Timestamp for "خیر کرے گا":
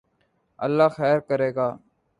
0.95-1.69